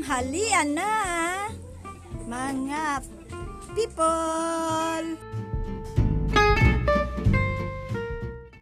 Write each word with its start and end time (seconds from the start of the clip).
tanghalian 0.00 0.72
na 0.72 0.92
mga 2.24 3.04
people! 3.76 4.69